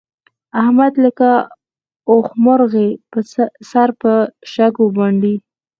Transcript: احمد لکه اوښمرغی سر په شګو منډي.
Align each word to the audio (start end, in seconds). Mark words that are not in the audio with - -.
احمد 0.61 0.93
لکه 1.03 1.29
اوښمرغی 2.11 2.89
سر 3.69 3.89
په 4.01 4.13
شګو 4.53 4.85
منډي. 4.97 5.35